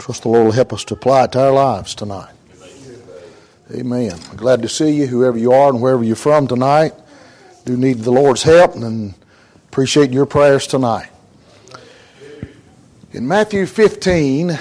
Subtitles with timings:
[0.00, 2.32] Trust the Lord will help us to apply it to our lives tonight.
[3.70, 4.18] Amen.
[4.30, 6.94] I'm glad to see you, whoever you are and wherever you're from tonight.
[7.66, 9.12] Do need the Lord's help and
[9.68, 11.10] appreciate your prayers tonight.
[13.12, 14.58] In Matthew 15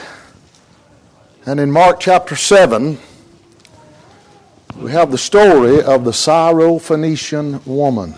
[1.45, 2.99] and in Mark chapter 7,
[4.75, 8.13] we have the story of the Syrophoenician woman.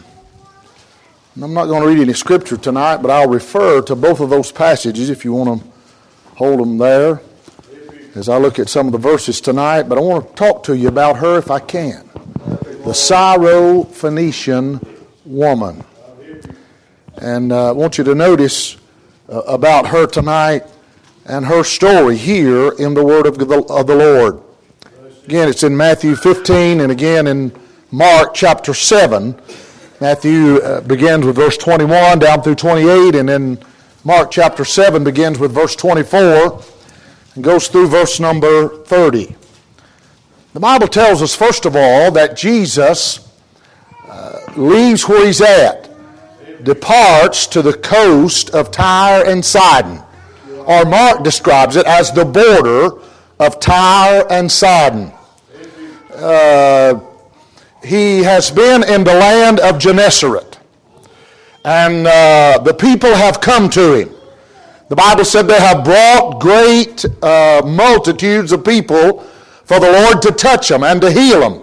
[1.35, 4.31] And I'm not going to read any scripture tonight, but I'll refer to both of
[4.31, 5.70] those passages if you want to
[6.41, 7.21] hold them there
[8.15, 10.75] as I look at some of the verses tonight, but I want to talk to
[10.75, 12.09] you about her if I can.
[12.83, 14.83] The Syrophoenician
[15.23, 15.83] woman.
[17.17, 18.77] And uh, I want you to notice
[19.29, 20.63] uh, about her tonight
[21.27, 24.41] and her story here in the Word of the, of the Lord.
[25.25, 27.51] Again, it's in Matthew 15 and again in
[27.91, 29.39] Mark chapter 7.
[29.99, 33.59] Matthew uh, begins with verse 21 down through 28, and then
[34.03, 36.63] Mark chapter 7 begins with verse 24
[37.35, 39.35] and goes through verse number 30.
[40.53, 43.29] The Bible tells us, first of all, that Jesus
[44.07, 45.91] uh, leaves where he's at,
[46.63, 50.01] departs to the coast of Tyre and Sidon.
[50.65, 52.99] Or Mark describes it as the border
[53.39, 55.11] of Tyre and Sidon.
[56.15, 56.99] Uh,
[57.83, 60.50] he has been in the land of Gennesaret,
[61.63, 64.09] and uh, the people have come to him.
[64.89, 69.19] The Bible said they have brought great uh, multitudes of people
[69.63, 71.61] for the Lord to touch them and to heal them.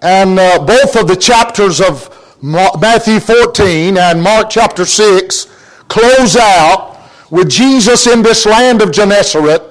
[0.00, 2.08] And uh, both of the chapters of
[2.42, 5.46] Matthew 14 and Mark chapter 6
[5.88, 6.98] close out
[7.30, 9.62] with Jesus in this land of Gennesaret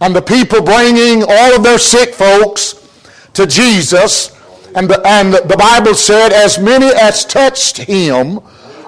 [0.00, 2.74] and the people bringing all of their sick folks
[3.32, 4.30] to Jesus.
[4.74, 8.40] And the, and the Bible said, as many as touched him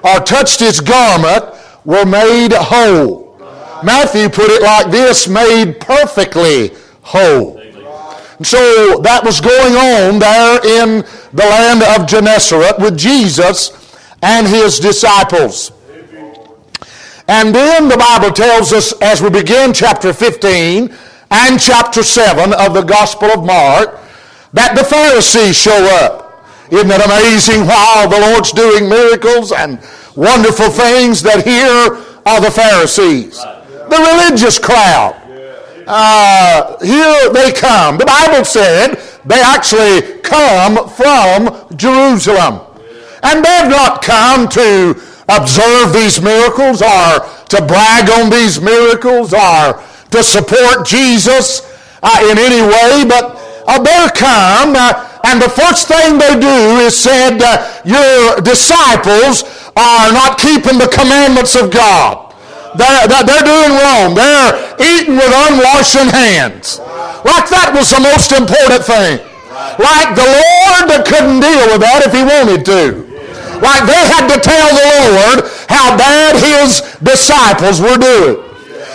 [0.03, 1.45] or touched his garment
[1.85, 3.37] were made whole.
[3.83, 7.59] Matthew put it like this made perfectly whole.
[8.41, 13.71] So that was going on there in the land of Gennesaret with Jesus
[14.21, 15.71] and his disciples.
[17.27, 20.93] And then the Bible tells us as we begin chapter 15
[21.31, 23.99] and chapter 7 of the Gospel of Mark
[24.53, 26.28] that the Pharisees show up.
[26.71, 29.79] Isn't it amazing while the Lord's doing miracles and
[30.15, 33.41] wonderful things that here are the Pharisees,
[33.89, 35.15] the religious crowd.
[35.87, 37.97] Uh, here they come.
[37.97, 42.61] The Bible said they actually come from Jerusalem.
[43.23, 49.81] And they've not come to observe these miracles or to brag on these miracles or
[50.11, 51.61] to support Jesus
[52.03, 56.79] uh, in any way, but uh, they're come uh, and the first thing they do
[56.85, 59.43] is said, uh, your disciples
[59.75, 62.33] are not keeping the commandments of God.
[62.77, 64.15] They're, they're doing wrong.
[64.15, 66.79] They're eating with unwashed hands.
[67.25, 69.19] Like that was the most important thing.
[69.75, 73.09] Like the Lord couldn't deal with that if he wanted to.
[73.59, 75.37] Like they had to tell the Lord
[75.67, 78.39] how bad his disciples were doing.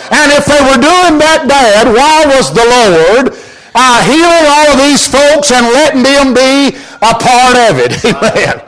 [0.09, 3.37] And if they were doing that bad, why was the Lord
[3.75, 7.91] uh, healing all of these folks and letting them be a part of it.
[8.07, 8.63] Amen.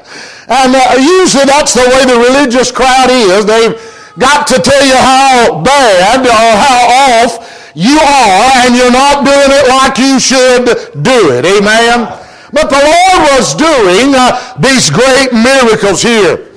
[0.51, 3.47] And uh, usually that's the way the religious crowd is.
[3.47, 3.75] They've
[4.19, 9.51] got to tell you how bad or how off you are, and you're not doing
[9.53, 10.65] it like you should
[11.03, 11.45] do it.
[11.45, 12.09] Amen.
[12.51, 16.47] But the Lord was doing uh, these great miracles here.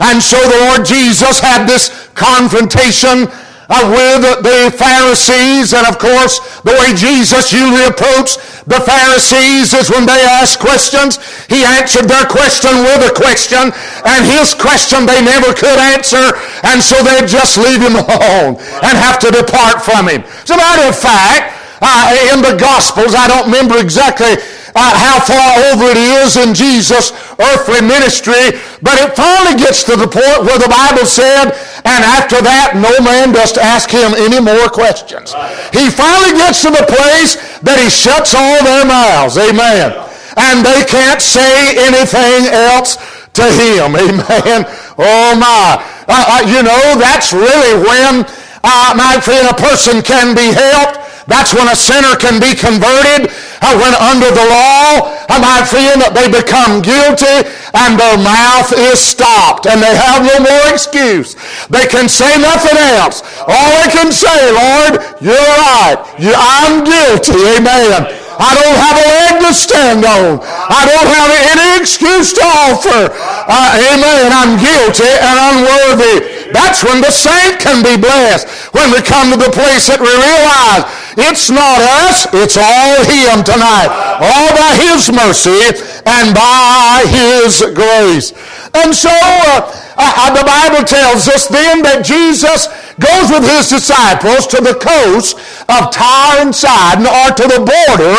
[0.00, 3.28] And so the Lord Jesus had this confrontation
[3.70, 5.70] with the Pharisees.
[5.72, 11.22] And of course, the way Jesus usually approached the Pharisees is when they asked questions,
[11.46, 13.70] he answered their question with a question,
[14.04, 16.34] and his question they never could answer,
[16.66, 20.22] and so they'd just leave him alone and have to depart from him.
[20.22, 24.36] As a matter of fact, uh, in the Gospels, I don't remember exactly
[24.74, 29.96] uh, how far over it is in Jesus' earthly ministry, but it finally gets to
[29.96, 34.38] the point where the Bible said, and after that, no man does ask him any
[34.38, 35.34] more questions.
[35.74, 39.38] He finally gets to the place that he shuts all their mouths.
[39.38, 39.96] Amen.
[40.36, 42.96] And they can't say anything else
[43.34, 43.96] to him.
[43.96, 44.66] Amen.
[45.00, 45.80] Oh my.
[46.06, 48.26] Uh, uh, you know, that's really when,
[48.62, 51.00] uh, my friend, a person can be helped
[51.30, 53.30] that's when a sinner can be converted.
[53.60, 59.66] Uh, when under the law, my friend, they become guilty and their mouth is stopped
[59.66, 61.34] and they have no more excuse.
[61.68, 63.24] They can say nothing else.
[63.48, 65.98] All they can say, Lord, you're right.
[66.20, 67.36] I'm guilty.
[67.56, 68.20] Amen.
[68.40, 70.40] I don't have a leg to stand on.
[70.40, 73.12] I don't have any excuse to offer.
[73.12, 74.32] Uh, amen.
[74.32, 76.48] I'm guilty and unworthy.
[76.52, 78.48] That's when the saint can be blessed.
[78.72, 80.88] When we come to the place that we realize
[81.28, 83.90] it's not us, it's all Him tonight.
[84.20, 85.60] All by His mercy
[86.06, 88.32] and by His grace.
[88.72, 92.70] And so uh, uh, the Bible tells us then that Jesus
[93.00, 95.36] goes with his disciples to the coast
[95.66, 98.18] of Tyre and Sidon or to the border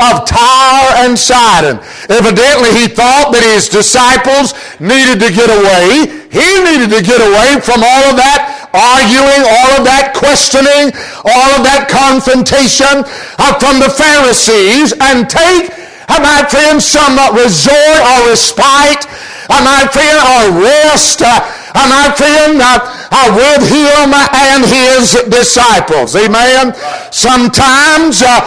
[0.00, 1.82] of Tyre and Sidon.
[2.08, 6.08] Evidently, he thought that his disciples needed to get away.
[6.30, 10.94] He needed to get away from all of that arguing, all of that questioning,
[11.26, 13.02] all of that confrontation
[13.58, 15.74] from the Pharisees and take,
[16.08, 19.06] my friends, some resort or respite?
[19.50, 21.20] My friend, or rest,
[21.74, 22.62] my friend,
[23.10, 26.14] uh, with him and his disciples.
[26.14, 26.72] Amen.
[27.10, 28.38] Sometimes uh,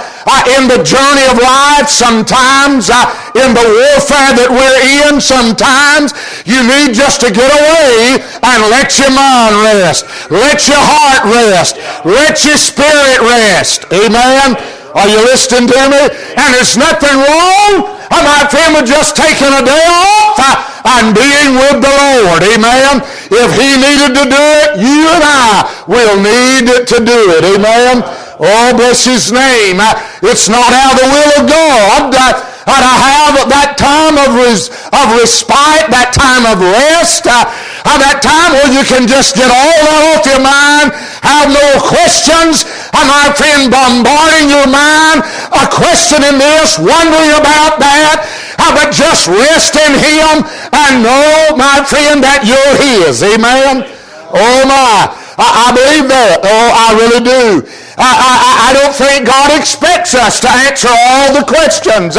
[0.55, 3.03] in the journey of life, sometimes uh,
[3.35, 6.15] in the warfare that we're in, sometimes
[6.47, 11.75] you need just to get away and let your mind rest, let your heart rest,
[12.07, 13.83] let your spirit rest.
[13.91, 14.55] Amen.
[14.95, 16.03] Are you listening to me?
[16.37, 21.79] And there's nothing wrong, my friend, with just taking a day off and being with
[21.79, 22.41] the Lord.
[22.43, 23.01] Amen.
[23.31, 27.43] If he needed to do it, you and I will need to do it.
[27.43, 28.03] Amen.
[28.39, 29.79] Oh, bless his name.
[30.21, 34.71] It's not out of the will of God and I have that time of, res-
[34.95, 37.43] of respite, that time of rest, uh,
[37.83, 40.95] that time where you can just get all that off your mind,
[41.27, 42.63] have no questions,
[42.95, 48.23] and my friend bombarding your mind, a questioning this, wondering about that,
[48.59, 53.23] uh, but just rest in Him and know, my friend, that you're His.
[53.23, 53.85] Amen.
[54.33, 55.23] Oh my.
[55.37, 56.45] I, I believe that.
[56.45, 57.65] Oh, I really do.
[57.97, 58.33] I, I,
[58.69, 62.17] I, don't think God expects us to answer all the questions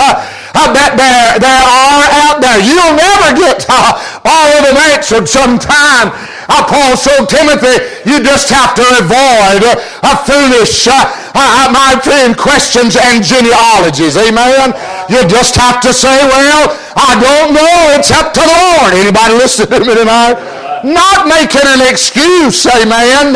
[0.55, 2.63] that there, there are out there.
[2.63, 6.15] You'll never get uh, all of them answered sometime.
[6.47, 10.95] Uh, Paul told Timothy, you just have to avoid uh, foolish, uh,
[11.35, 14.15] uh, my friend, questions and genealogies.
[14.15, 14.71] Amen?
[15.11, 17.99] You just have to say, well, I don't know.
[17.99, 18.95] It's up to the Lord.
[18.95, 20.39] Anybody listen to me tonight?
[20.85, 23.35] Not making an excuse, amen.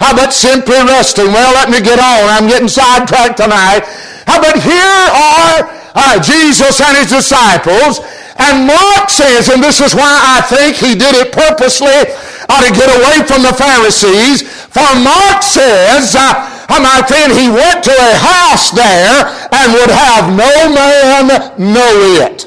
[0.00, 1.32] How about simply resting?
[1.32, 2.28] Well, let me get on.
[2.28, 3.82] I'm getting sidetracked tonight.
[4.26, 8.04] How about here are uh, Jesus and his disciples.
[8.36, 12.04] And Mark says, and this is why I think he did it purposely
[12.52, 14.44] uh, to get away from the Pharisees.
[14.44, 19.24] For Mark says, uh, uh my friend, he went to a house there
[19.56, 22.44] and would have no man know it.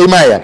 [0.00, 0.40] Amen.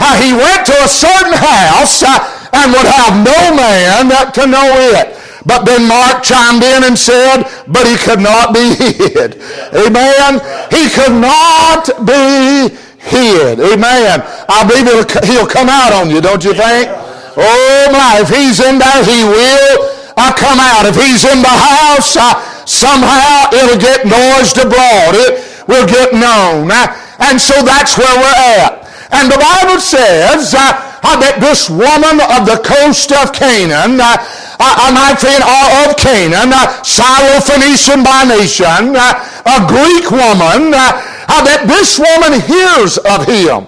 [0.00, 2.16] Uh, he went to a certain house uh,
[2.56, 5.12] and would have no man to know it.
[5.46, 9.36] But then Mark chimed in and said, but he could not be hid.
[9.76, 10.40] Amen.
[10.72, 13.60] He could not be hid.
[13.60, 14.24] Amen.
[14.48, 14.88] I believe
[15.28, 16.88] he'll, come out on you, don't you think?
[17.36, 20.86] Oh my, if he's in there, he will uh, come out.
[20.86, 25.12] If he's in the house, uh, somehow it'll get noised abroad.
[25.12, 26.70] It will get known.
[26.70, 26.88] Uh,
[27.20, 28.84] and so that's where we're at.
[29.12, 30.72] And the Bible says uh,
[31.20, 34.18] that this woman of the coast of Canaan, uh,
[34.60, 41.98] uh, my friend, uh, of Canaan, uh, Syrophoenician by nation, a Greek woman, that this
[41.98, 43.66] woman hears of him.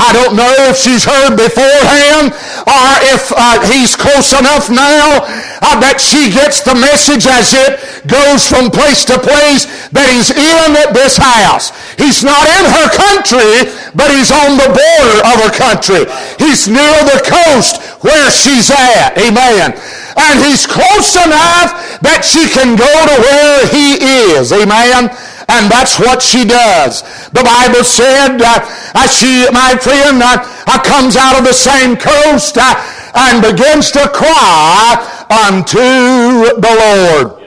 [0.00, 2.32] I don't know if she's heard beforehand
[2.64, 5.20] or if uh, he's close enough now
[5.60, 7.76] uh, that she gets the message as it
[8.08, 11.68] goes from place to place that he's in at this house.
[12.00, 16.08] He's not in her country, but he's on the border of her country.
[16.40, 19.20] He's near the coast where she's at.
[19.20, 19.76] Amen.
[20.16, 24.00] And he's close enough that she can go to where he
[24.32, 24.48] is.
[24.52, 25.12] Amen.
[25.50, 27.02] And that's what she does.
[27.34, 32.56] The Bible said uh, she, my friend, uh, uh, comes out of the same coast
[32.56, 32.78] uh,
[33.14, 34.94] and begins to cry
[35.26, 37.40] unto the Lord.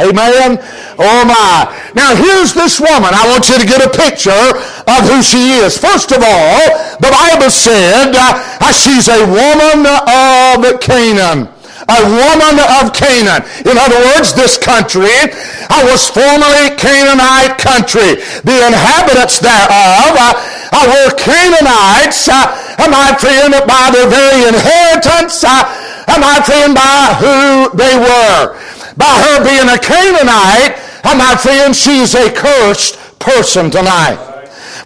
[0.00, 0.56] Amen.
[0.96, 1.68] Oh my.
[1.94, 3.10] Now here's this woman.
[3.12, 4.46] I want you to get a picture
[4.86, 5.76] of who she is.
[5.76, 6.60] First of all,
[6.96, 11.57] the Bible said uh, she's a woman of Canaan
[11.88, 13.42] a woman of Canaan.
[13.64, 15.08] In other words, this country
[15.68, 18.18] I was formerly Canaanite country.
[18.42, 25.68] The inhabitants thereof uh, were Canaanites, uh, my friend, by their very inheritance, uh,
[26.18, 28.56] my friend, by who they were.
[28.96, 34.18] By her being a Canaanite, am my friend, she's a cursed person tonight.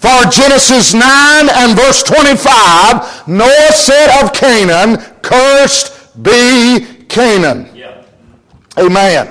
[0.02, 7.69] For Genesis 9 and verse 25, Noah said of Canaan, cursed be Canaan.
[7.76, 8.04] Yeah.
[8.78, 9.28] Amen.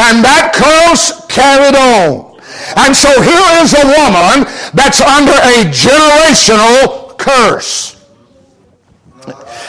[0.00, 2.40] And that curse carried on.
[2.80, 8.00] And so here is a woman that's under a generational curse.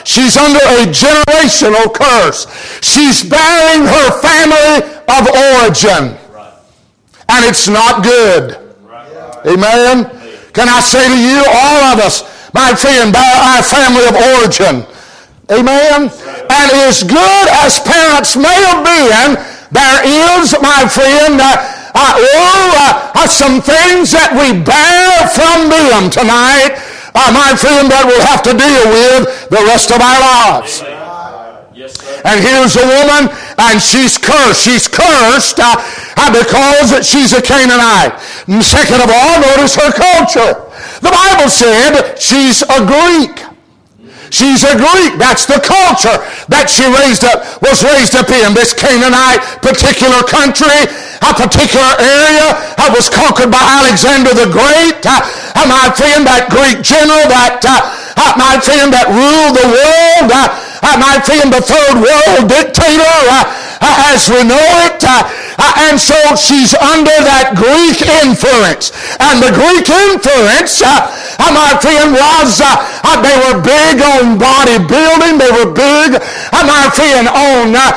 [0.05, 2.48] She's under a generational curse.
[2.79, 6.15] She's bearing her family of origin.
[7.27, 8.58] And it's not good.
[9.46, 10.08] Amen.
[10.53, 14.88] Can I say to you, all of us, my friend, bear our family of origin.
[15.51, 16.08] Amen.
[16.08, 19.36] And as good as parents may have been,
[19.72, 20.01] there
[20.39, 21.60] is, my friend, uh,
[21.93, 26.79] uh, oh, uh, some things that we bear from them tonight
[27.13, 30.79] uh, my friend, that we'll have to deal with the rest of our lives.
[31.75, 34.63] Yes, and here's a woman, and she's cursed.
[34.63, 35.75] She's cursed uh,
[36.17, 38.15] uh because she's a Canaanite.
[38.48, 40.67] And second of all, notice her culture.
[41.01, 43.50] The Bible said she's a Greek.
[44.31, 45.19] She's a Greek.
[45.19, 46.15] That's the culture
[46.47, 48.55] that she raised up, was raised up in.
[48.55, 50.88] This Canaanite particular country,
[51.19, 55.03] a particular area that was conquered by Alexander the Great.
[55.03, 55.19] Uh,
[55.67, 60.31] my friend, that Greek general, that uh, my friend that ruled the world.
[60.31, 64.97] Uh, my friend, the third world dictator, uh, as we know it.
[65.03, 65.23] Uh,
[65.61, 68.89] uh, and so she's under that Greek influence.
[69.21, 70.81] And the Greek influence,
[71.39, 72.67] my friend, was uh,
[73.03, 75.39] uh, they were big on bodybuilding.
[75.39, 76.19] They were big,
[76.51, 77.91] my friend, on uh,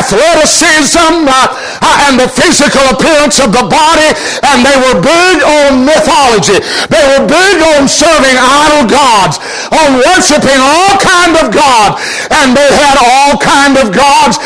[0.00, 4.10] athleticism and the physical appearance of the body.
[4.42, 6.58] And they were big on mythology.
[6.88, 9.38] They were big on serving idol gods,
[9.70, 11.98] on worshiping all kind of God.
[12.30, 14.38] And they had all kind of gods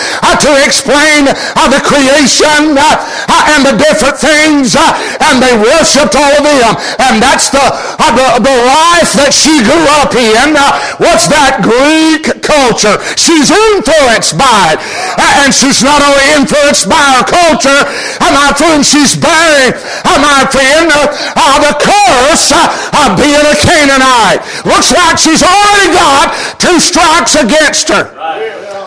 [0.45, 2.77] to explain the creation
[3.29, 4.77] Uh, and the different things.
[4.77, 4.93] Uh,
[5.31, 6.75] and they worshiped all of them.
[7.01, 10.55] And that's the, uh, the, the life that she grew up in.
[11.01, 13.01] What's that Greek culture?
[13.17, 14.79] She's influenced by it.
[15.45, 17.81] And she's not only influenced by our culture,
[18.35, 19.73] my friend, she's bearing,
[20.05, 24.43] my friend, uh, the curse of being a Canaanite.
[24.67, 28.11] Looks like she's already got two strikes against her.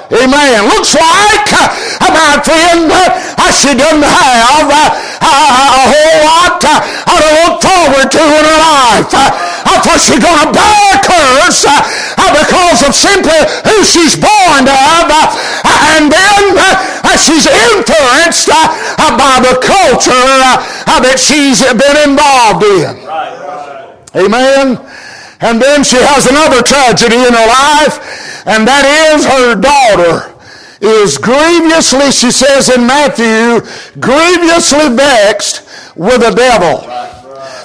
[0.08, 0.64] Amen.
[0.72, 4.88] Looks like, uh, my friend, uh, she doesn't have uh,
[5.20, 6.80] a whole lot uh,
[7.12, 9.12] to look forward to in her life.
[9.12, 11.68] Uh, thought she's going to bear a curse
[12.16, 13.36] because of simply
[13.68, 15.08] who she's born of.
[15.92, 16.44] And then
[17.20, 20.28] she's influenced uh, by the culture
[21.04, 22.96] that she's been involved in.
[24.16, 24.80] Amen.
[25.39, 30.34] And then she has another tragedy in her life, and that is her daughter
[30.82, 33.62] is grievously, she says in Matthew,
[34.00, 37.16] grievously vexed with the devil.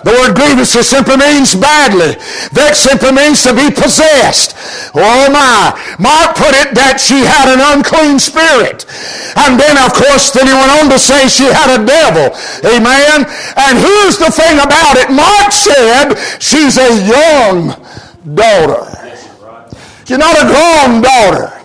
[0.02, 2.18] The word grievously simply means badly.
[2.50, 4.54] Vex simply means to be possessed.
[4.94, 5.74] Oh my.
[6.02, 8.82] Mark put it that she had an unclean spirit.
[9.38, 12.34] And then of course then he went on to say she had a devil.
[12.66, 13.24] Amen.
[13.54, 15.08] And here's the thing about it.
[15.14, 17.78] Mark said she's a young
[18.34, 18.90] daughter.
[20.04, 21.62] She's not a grown daughter.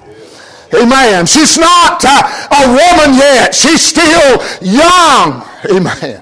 [0.73, 1.25] Amen.
[1.25, 3.55] She's not uh, a woman yet.
[3.55, 5.43] She's still young.
[5.71, 6.21] Amen.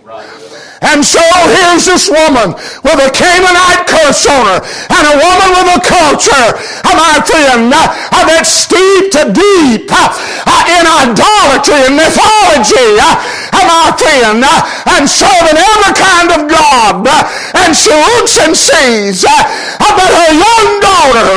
[0.81, 5.77] And so here's this woman with a Canaanite curse on her and a woman with
[5.77, 6.47] a culture,
[6.95, 12.99] my friend, uh, that's steeped deep uh, in idolatry and mythology,
[13.53, 17.05] uh, my friend, and serving every kind of God.
[17.65, 19.45] And she looks and sees that
[20.15, 21.29] her young daughter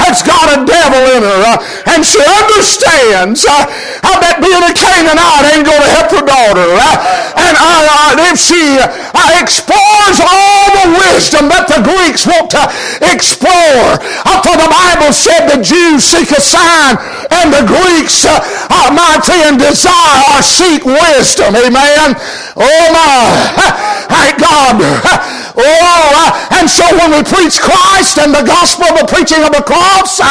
[0.00, 1.58] has got a devil in her
[1.94, 6.68] and she understands that being a Canaanite ain't going to help her daughter.
[7.34, 7.54] And
[8.30, 12.62] if she uh, explores all the wisdom that the Greeks want to
[13.14, 13.98] explore.
[14.26, 16.98] Uh, for the Bible said the Jews seek a sign
[17.30, 18.38] and the Greeks, uh,
[18.70, 21.53] uh, my friend, desire or seek wisdom.
[21.54, 22.18] Amen.
[22.58, 24.04] Oh my.
[24.10, 24.76] Thank God.
[25.56, 30.18] Oh, and so when we preach Christ and the gospel, the preaching of the cross
[30.18, 30.26] uh,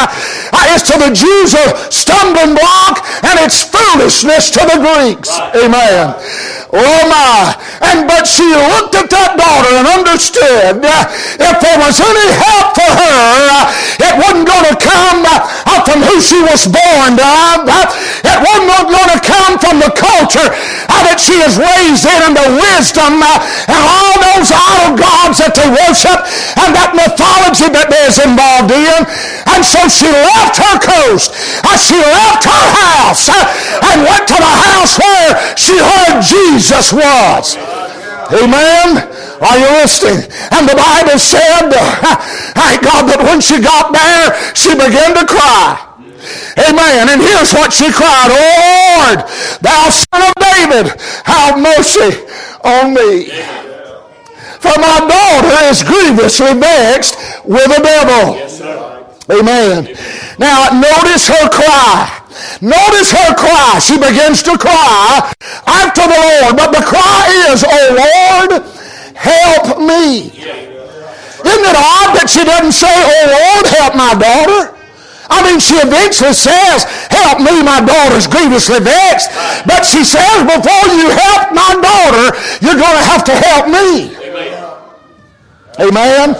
[0.51, 5.31] uh, is to the Jews a stumbling block and it's foolishness to the Greeks.
[5.55, 6.11] Amen.
[6.73, 7.53] Oh my.
[7.85, 11.05] And but she looked at that daughter and understood uh,
[11.37, 13.69] if there was any help for her, uh,
[14.01, 17.69] it wasn't going to come uh, from who she was born of.
[18.25, 20.49] It wasn't going to come from the culture
[20.89, 25.69] that she is raised in and the wisdom and all those idol gods that they
[25.69, 26.25] worship
[26.57, 29.01] and that mythology that they're involved in.
[29.53, 31.37] And so she left her coast.
[31.83, 37.57] She left her house and went to the house where she heard Jesus Jesus was.
[38.31, 39.03] Amen.
[39.43, 40.23] Are you listening?
[40.55, 41.67] And the Bible said,
[42.55, 45.75] thank God that when she got there, she began to cry.
[46.55, 47.11] Amen.
[47.11, 49.27] And here's what she cried, oh Lord,
[49.59, 50.95] thou son of David,
[51.27, 52.23] Have mercy
[52.63, 53.27] on me.
[54.63, 58.39] For my daughter is grievously vexed with the devil.
[59.35, 59.91] Amen.
[60.39, 62.22] Now notice her cry.
[62.61, 63.79] Notice her cry.
[63.79, 65.33] She begins to cry
[65.67, 66.57] after the Lord.
[66.57, 68.63] But the cry is, Oh Lord,
[69.15, 70.31] help me.
[71.43, 74.73] Isn't it odd that she doesn't say, Oh Lord, help my daughter?
[75.29, 79.31] I mean, she eventually says, Help me, my daughter's grievously vexed.
[79.65, 84.13] But she says, Before you help my daughter, you're going to have to help me.
[85.79, 86.35] Amen.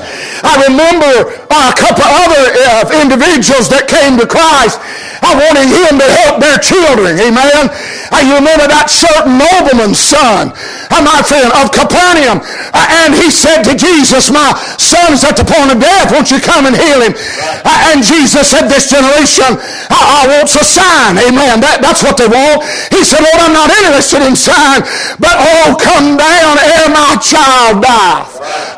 [0.45, 4.81] I remember a couple other uh, individuals that came to Christ.
[5.23, 7.15] I wanted him to help their children.
[7.15, 7.71] Amen.
[8.11, 10.51] I remember that certain nobleman's son,
[10.91, 12.41] uh, my friend, of Capernaum.
[12.73, 16.11] Uh, and he said to Jesus, my son's at the point of death.
[16.11, 17.13] Won't you come and heal him?
[17.93, 19.55] And Jesus said, this generation
[19.93, 21.21] I, I want a sign.
[21.21, 21.61] Amen.
[21.61, 22.65] That, that's what they want.
[22.89, 24.81] He said, Lord, I'm not interested in sign,
[25.21, 28.25] but oh, come down ere my child die.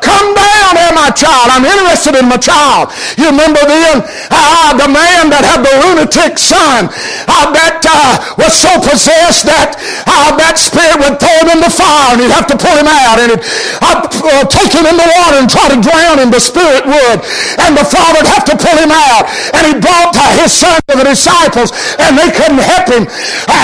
[0.03, 1.49] Come down ere my child.
[1.49, 2.91] I'm interested in my child.
[3.17, 6.91] You remember then uh, the man that had the lunatic son
[7.25, 11.71] uh, that uh, was so possessed that uh, that spirit would throw him in the
[11.71, 13.43] fire and he'd have to pull him out and he'd
[13.81, 16.29] uh, uh, take him in the water and try to drown him.
[16.29, 17.17] The spirit would.
[17.57, 19.25] And the father would have to pull him out.
[19.55, 23.09] And he brought his son to the disciples and they couldn't help him.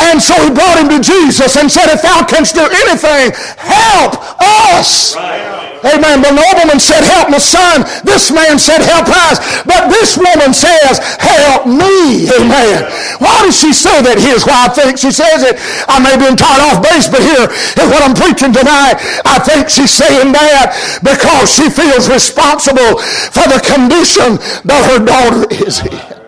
[0.09, 4.17] And so he brought him to Jesus and said, if thou canst do anything, help
[4.41, 5.15] us.
[5.15, 5.61] Right.
[5.81, 6.21] Amen.
[6.21, 7.81] The nobleman said, help my son.
[8.05, 9.41] This man said, help us.
[9.65, 12.29] But this woman says, help me.
[12.29, 12.85] Amen.
[13.17, 14.21] Why does she say that?
[14.21, 15.57] Here's why I think she says it.
[15.89, 19.01] I may be entirely off base, but here is what I'm preaching tonight.
[19.25, 23.01] I think she's saying that because she feels responsible
[23.33, 24.37] for the condition
[24.69, 26.21] that her daughter is in.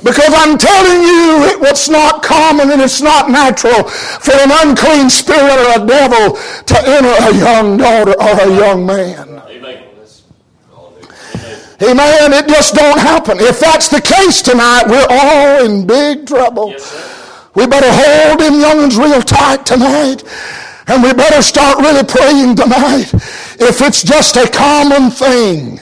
[0.00, 5.10] Because I'm telling you, it was not common and it's not natural for an unclean
[5.10, 9.42] spirit or a devil to enter a young daughter or a young man.
[11.80, 12.32] Amen.
[12.32, 13.38] It just don't happen.
[13.40, 16.70] If that's the case tonight, we're all in big trouble.
[16.70, 17.17] Yes,
[17.58, 20.22] we better hold them youngins real tight tonight.
[20.86, 23.12] And we better start really praying tonight.
[23.58, 25.80] If it's just a common thing,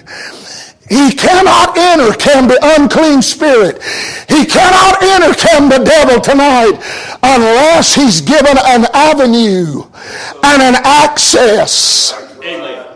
[0.88, 3.82] he cannot enter, can the unclean spirit.
[4.28, 6.80] He cannot enter, can the devil tonight,
[7.22, 9.82] unless he's given an avenue
[10.42, 12.14] and an access.
[12.42, 12.86] Amen.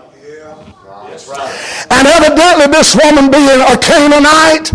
[1.91, 4.73] And evidently, this woman being a Canaanite,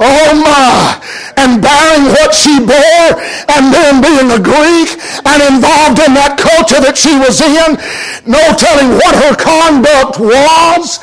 [0.00, 1.00] Oh my.
[1.36, 3.10] And bearing what she bore
[3.54, 7.78] and then being a Greek and involved in that culture that she was in,
[8.26, 10.98] no telling what her conduct was,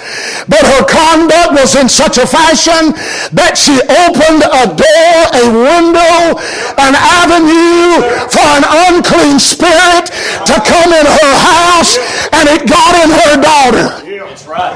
[0.48, 2.96] but her conduct was in such a fashion
[3.36, 6.36] that she opened a door, a window,
[6.82, 10.10] an avenue for an unclean spirit
[10.48, 11.96] to come in her house
[12.34, 13.88] and it got in her daughter.
[14.32, 14.74] That's right.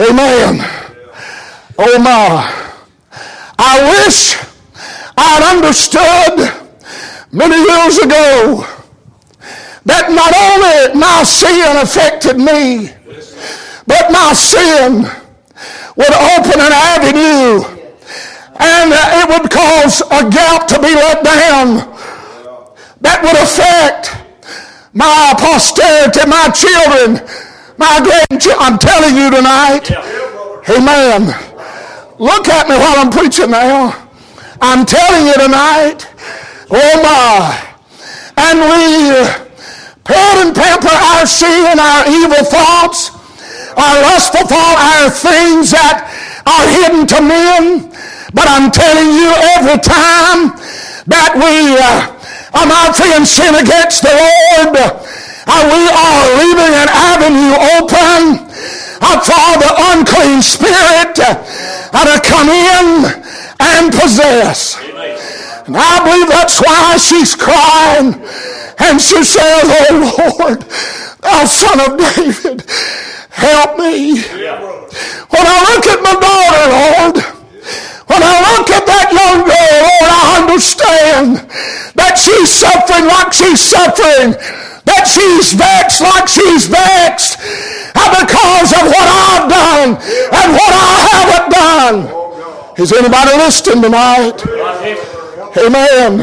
[0.00, 0.83] Amen.
[1.76, 2.70] Oh my.
[3.58, 4.36] I wish
[5.16, 6.70] I'd understood
[7.32, 8.62] many years ago
[9.84, 12.94] that not only my sin affected me,
[13.86, 15.02] but my sin
[15.96, 17.66] would open an avenue
[18.54, 21.90] and it would cause a gap to be let down
[23.00, 24.14] that would affect
[24.92, 27.18] my posterity, my children,
[27.76, 28.62] my grandchildren.
[28.62, 29.90] I'm telling you tonight.
[30.70, 31.53] Amen.
[32.18, 33.90] Look at me while I'm preaching now.
[34.62, 36.06] I'm telling you tonight,
[36.70, 37.42] oh my.
[38.38, 39.18] And we
[40.06, 43.10] pet and pamper our sin, our evil thoughts,
[43.74, 46.06] our lustful thoughts, our things that
[46.46, 47.90] are hidden to men.
[48.30, 50.54] But I'm telling you, every time
[51.10, 52.14] that we, uh,
[52.54, 58.53] are not friends, sin against the Lord, uh, we are leaving an avenue open
[59.04, 63.04] for the unclean spirit to come in
[63.60, 64.76] and possess.
[65.66, 68.14] And I believe that's why she's crying.
[68.78, 70.60] And she says, Oh Lord,
[71.20, 72.64] thou son of David,
[73.30, 74.20] help me.
[74.20, 77.16] When I look at my daughter, Lord,
[78.06, 81.48] when I look at that young girl, Lord, I understand
[81.96, 84.36] that she's suffering like she's suffering,
[84.84, 87.40] that she's vexed like she's vexed,
[88.10, 91.96] because of what I've done and what I haven't done.
[92.78, 94.38] Is anybody listening tonight?
[95.56, 96.20] Amen.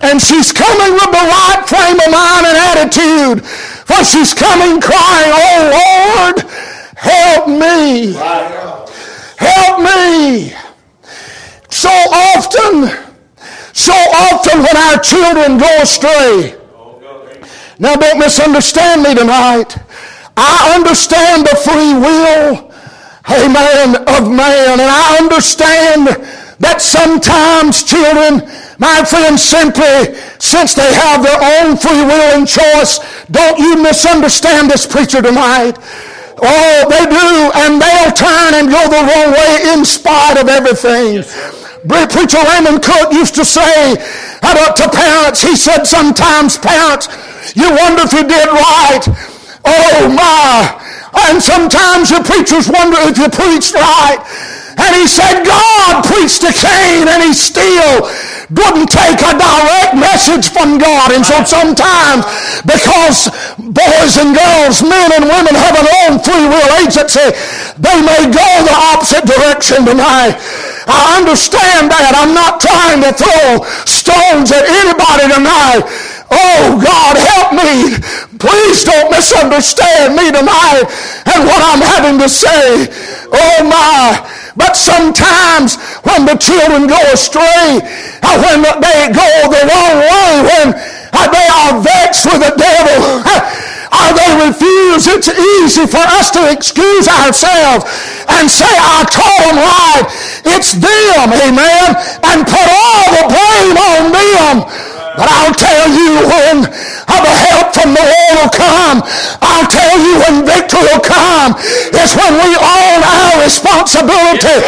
[0.00, 3.44] And she's coming with the right frame of mind and attitude.
[3.44, 6.44] For she's coming crying, Oh Lord,
[6.94, 8.12] help me.
[9.38, 10.52] Help me.
[11.70, 12.90] So often,
[13.72, 16.56] So often when our children go astray,
[17.78, 19.76] now don't misunderstand me tonight.
[20.38, 22.70] I understand the free will,
[23.26, 26.14] amen, of man, and I understand
[26.62, 28.46] that sometimes children,
[28.78, 33.02] my friends, simply, since they have their own free will and choice,
[33.34, 35.74] don't you misunderstand this preacher tonight.
[36.38, 37.30] Oh, they do,
[37.66, 41.18] and they'll turn and go the wrong way in spite of everything.
[41.18, 41.34] Yes,
[41.82, 43.98] Preacher Raymond Cook used to say
[44.38, 47.08] to parents, he said, sometimes parents,
[47.56, 49.37] you wonder if you did right.
[49.68, 50.80] Oh my.
[51.28, 54.16] And sometimes the preachers wonder if you preached right.
[54.78, 58.08] And he said, God preached to Cain and he still
[58.48, 61.12] wouldn't take a direct message from God.
[61.12, 62.24] And so sometimes,
[62.64, 63.28] because
[63.58, 67.28] boys and girls, men and women have an own free will agency,
[67.76, 70.38] they may go the opposite direction tonight.
[70.88, 72.16] I understand that.
[72.16, 76.07] I'm not trying to throw stones at anybody tonight.
[76.30, 77.96] Oh God, help me.
[78.38, 80.84] Please don't misunderstand me tonight
[81.24, 82.86] and what I'm having to say.
[83.32, 84.20] Oh my.
[84.58, 87.78] But sometimes when the children go astray,
[88.26, 93.22] or when they go the wrong way, when uh, they are vexed with the devil,
[93.88, 97.86] or they refuse, it's easy for us to excuse ourselves
[98.28, 100.04] and say, I told them right.
[100.58, 101.88] It's them, amen,
[102.26, 104.97] and put all the blame on them.
[105.18, 106.56] But I'll tell you when
[107.18, 109.02] the help from the Lord will come.
[109.42, 111.58] I'll tell you when victory will come.
[111.90, 114.58] It's when we own our responsibility,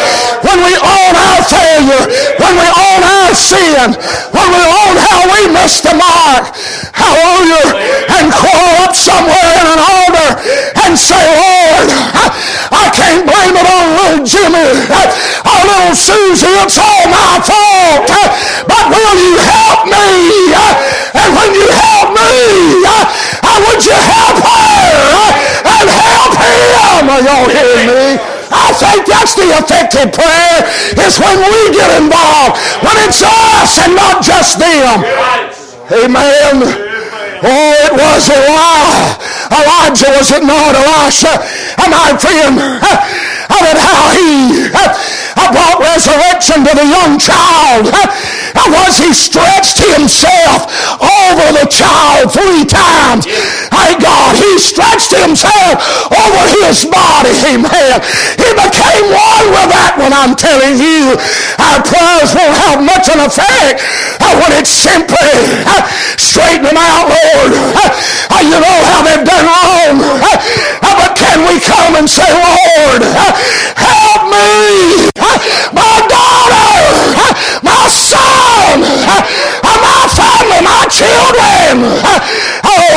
[0.43, 2.03] when we own our failure,
[2.43, 3.95] when we own our sin,
[4.35, 6.51] when we own how we missed the mark.
[6.91, 7.71] Hallelujah.
[8.19, 10.29] And crawl up somewhere in an altar
[10.83, 11.87] and say, Lord,
[12.75, 14.75] I can't blame it on little Jimmy
[15.47, 16.51] or little Susie.
[16.61, 18.11] It's all my fault.
[18.67, 20.40] But will you help me?
[20.49, 22.81] And when you help me,
[23.45, 25.21] how would you help her
[25.69, 27.09] and help him?
[27.09, 28.17] Are y'all hearing me?
[28.51, 30.65] I think that's the effective prayer
[30.97, 35.05] is when we get involved, when it's us and not just them.
[35.91, 36.65] Amen.
[37.43, 39.17] Oh, it was a lie.
[39.51, 41.41] Elijah, was it not Elisha?
[41.81, 44.69] And my friend, of it how he
[45.51, 47.91] brought resurrection to the young child.
[48.55, 50.67] And was he stretched himself
[50.99, 53.25] over the child three times.
[53.71, 55.79] My God, he stretched himself
[56.11, 57.33] over his body.
[57.51, 57.97] Amen.
[58.37, 60.13] He became one with that one.
[60.13, 61.15] I'm telling you,
[61.59, 63.81] our prayers won't have much an effect
[64.41, 65.31] when it's simply
[65.67, 65.83] uh,
[66.17, 67.51] straighten them out, Lord.
[68.31, 69.95] Uh, you know how they've done wrong.
[70.01, 73.01] Uh, but can we come and say, Lord,
[73.75, 75.11] help me,
[75.75, 76.71] my daughter,
[77.63, 81.85] my son, my family, my children,
[82.63, 82.91] oh,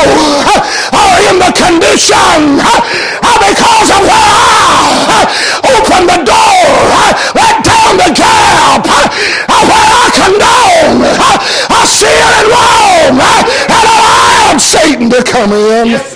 [0.93, 4.65] are in the condition uh, because of where I
[5.11, 6.65] uh, opened the door,
[6.97, 13.21] uh, let down the gap, where I condone a sin and wrong,
[13.69, 15.89] and allowed Satan to come in.
[15.89, 16.15] Yes,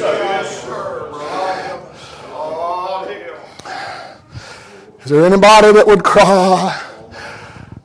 [5.04, 6.78] Is there anybody that would cry,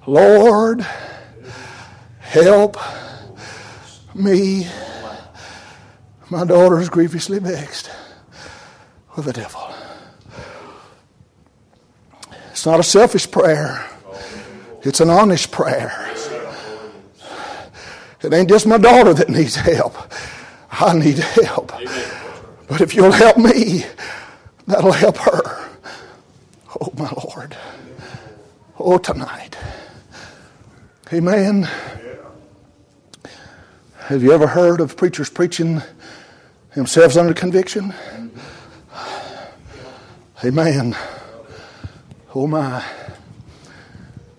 [0.05, 0.85] Lord,
[2.33, 2.77] help
[4.15, 4.67] me?
[6.29, 7.91] My daughter is grievously vexed
[9.15, 9.61] with the devil.
[12.51, 13.87] It's not a selfish prayer,
[14.81, 16.09] it's an honest prayer.
[18.21, 19.95] It ain't just my daughter that needs help.
[20.71, 21.73] I need help.
[22.67, 23.83] But if you'll help me,
[24.65, 25.69] that'll help her.
[26.81, 27.57] Oh, my Lord.
[28.79, 29.57] Oh, tonight.
[31.11, 31.69] Amen.
[34.07, 35.81] Have you ever heard of preachers preaching
[36.75, 37.93] themselves under conviction?
[40.43, 40.93] Amen.
[42.35, 42.83] Oh, my.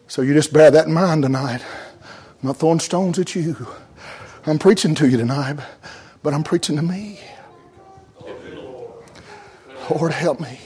[0.07, 1.63] So you just bear that in mind tonight.
[1.63, 3.67] I'm not throwing stones at you.
[4.45, 5.59] I'm preaching to you tonight,
[6.23, 7.19] but I'm preaching to me.
[9.89, 10.61] Lord, help me.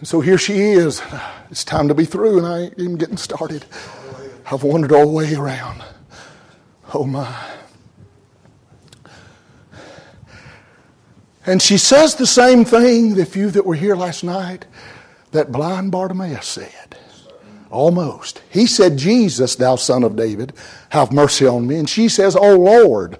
[0.00, 1.00] And so here she is.
[1.48, 3.66] It's time to be through, and I ain't even getting started.
[4.50, 5.84] I've wandered all the way around.
[6.92, 7.50] Oh my.
[11.46, 14.66] And she says the same thing, the few that were here last night,
[15.30, 16.96] that blind Bartimaeus said.
[17.70, 18.42] Almost.
[18.50, 20.52] He said, Jesus, thou son of David,
[20.90, 21.76] have mercy on me.
[21.76, 23.18] And she says, Oh Lord,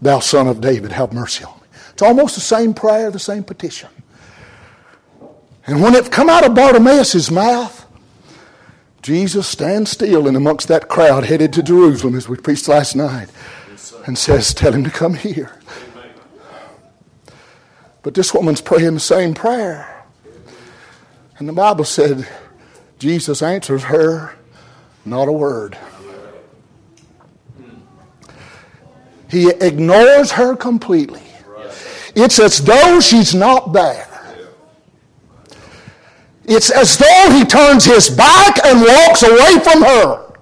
[0.00, 1.66] thou son of David, have mercy on me.
[1.92, 3.90] It's almost the same prayer, the same petition.
[5.66, 7.86] And when it come out of Bartimaeus' mouth,
[9.02, 13.28] Jesus stands still in amongst that crowd headed to Jerusalem as we preached last night
[14.06, 15.58] and says, Tell him to come here.
[18.02, 20.04] But this woman's praying the same prayer.
[21.38, 22.28] And the Bible said
[22.98, 24.34] Jesus answers her
[25.04, 25.78] not a word.
[29.30, 31.22] He ignores her completely.
[32.14, 34.09] It's as though she's not there.
[36.52, 40.34] It's as though he turns his back and walks away from her.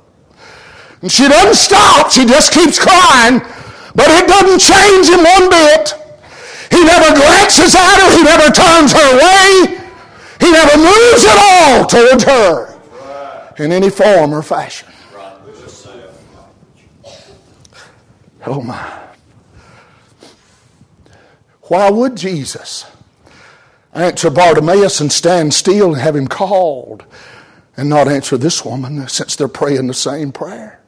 [1.03, 3.41] And she doesn't stop, she just keeps crying,
[3.95, 5.95] but it doesn't change him one bit.
[6.71, 9.79] He never glances at her, he never turns her away,
[10.41, 12.81] he never moves at all towards her
[13.59, 14.89] in any form or fashion.
[18.47, 18.99] Oh my.
[21.65, 22.87] Why would Jesus
[23.99, 27.05] answer Bartimaeus and stand still and have him called
[27.77, 30.81] and not answer this woman since they're praying the same prayer?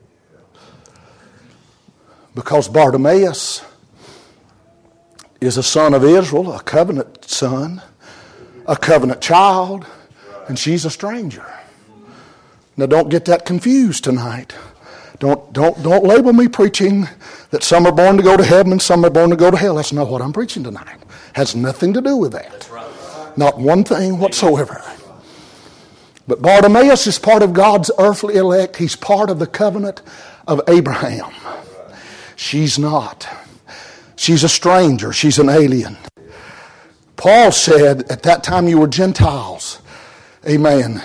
[2.34, 3.64] Because Bartimaeus
[5.40, 7.82] is a son of Israel, a covenant son,
[8.66, 9.86] a covenant child,
[10.48, 11.46] and she's a stranger.
[12.76, 14.54] Now, don't get that confused tonight.
[15.18, 17.08] Don't, don't, don't label me preaching
[17.50, 19.56] that some are born to go to heaven and some are born to go to
[19.56, 19.74] hell.
[19.74, 20.98] That's not what I'm preaching tonight.
[21.34, 22.68] Has nothing to do with that.
[23.36, 24.82] Not one thing whatsoever.
[26.26, 28.76] But Bartimaeus is part of God's earthly elect.
[28.76, 30.02] He's part of the covenant
[30.46, 31.32] of Abraham.
[32.36, 33.28] She's not.
[34.16, 35.12] She's a stranger.
[35.12, 35.96] She's an alien.
[37.16, 39.80] Paul said, at that time you were Gentiles.
[40.46, 41.02] Amen.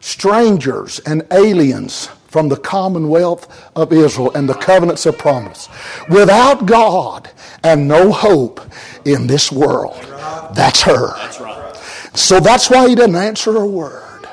[0.00, 5.68] Strangers and aliens from the commonwealth of Israel and the covenants of promise.
[6.08, 7.30] Without God
[7.62, 8.60] and no hope
[9.04, 10.05] in this world.
[10.54, 11.16] That's her.
[11.16, 11.76] That's right.
[12.14, 14.26] So that's why he didn't answer a word.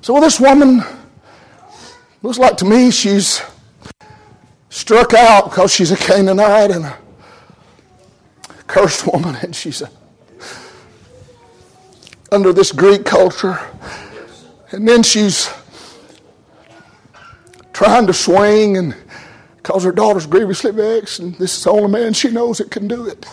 [0.00, 0.82] So this woman
[2.22, 3.42] looks like to me she's
[4.70, 6.98] struck out because she's a Canaanite and a
[8.66, 9.90] cursed woman, and she's a,
[12.30, 13.58] under this Greek culture.
[14.70, 15.48] And then she's
[17.72, 18.94] trying to swing and
[19.66, 22.86] because her daughter's grievously vexed, and this is the only man she knows that can
[22.86, 23.26] do it.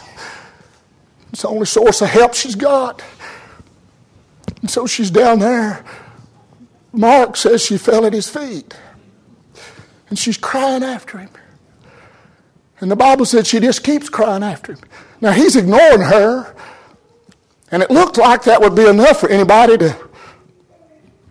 [1.31, 3.03] It's the only source of help she's got.
[4.61, 5.85] And so she's down there.
[6.91, 8.75] Mark says she fell at his feet.
[10.09, 11.29] And she's crying after him.
[12.79, 14.79] And the Bible said she just keeps crying after him.
[15.21, 16.55] Now he's ignoring her.
[17.69, 19.95] And it looked like that would be enough for anybody to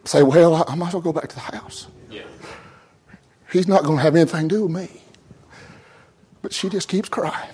[0.05, 1.89] say, well, I might as well go back to the house.
[3.53, 5.03] He's not going to have anything to do with me.
[6.41, 7.51] But she just keeps crying.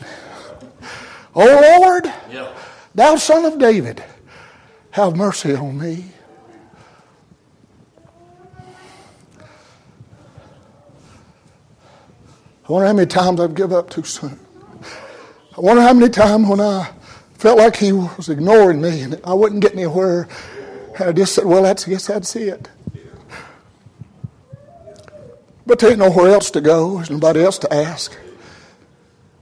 [1.34, 2.52] Oh Lord, yeah.
[2.94, 4.02] thou son of David,
[4.92, 6.06] have mercy on me.
[12.68, 14.38] I wonder how many times I've given up too soon.
[15.56, 16.90] I wonder how many times when I
[17.34, 20.28] felt like he was ignoring me and I wouldn't get anywhere
[21.00, 22.68] I just said, well, that's, I guess that's it.
[25.68, 26.96] But there ain't nowhere else to go.
[26.96, 28.16] There's nobody else to ask.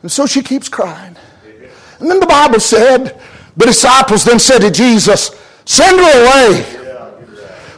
[0.02, 1.16] And so she keeps crying.
[2.00, 3.20] And then the Bible said,
[3.56, 5.30] the disciples then said to Jesus,
[5.64, 6.62] Send her away,